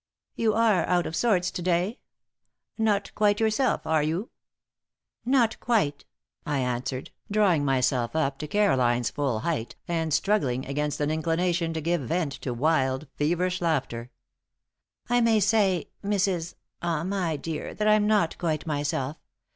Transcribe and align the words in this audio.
You 0.35 0.55
are 0.55 0.83
out 0.87 1.05
of 1.05 1.15
sorts 1.15 1.51
to 1.51 1.61
day? 1.61 1.99
Not 2.75 3.13
quite 3.13 3.39
yourself, 3.39 3.85
are 3.85 4.01
you?" 4.01 4.31
"Not 5.25 5.59
quite," 5.59 6.05
I 6.43 6.57
answered, 6.57 7.11
drawing 7.29 7.63
myself 7.63 8.15
up 8.15 8.39
to 8.39 8.47
Caroline's 8.47 9.11
full 9.11 9.41
height 9.41 9.75
and 9.87 10.11
struggling 10.11 10.65
against 10.65 10.99
an 11.01 11.11
inclination 11.11 11.71
to 11.73 11.81
give 11.81 12.01
vent 12.01 12.31
to 12.41 12.51
wild, 12.51 13.05
feverish 13.15 13.61
laughter. 13.61 14.09
"I 15.07 15.21
may 15.21 15.39
say 15.39 15.91
Mrs. 16.03 16.55
ah 16.81 17.03
my 17.03 17.35
dear 17.37 17.75
that 17.75 17.87
I'm 17.87 18.07
not 18.07 18.39
quite 18.39 18.65
myself. 18.65 19.17